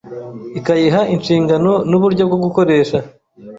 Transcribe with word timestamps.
ikayiha 0.59 1.01
inshingano 1.13 1.71
n 1.89 1.91
uburyo 1.97 2.23
bwo 2.27 2.37
gukoresha 2.43 2.97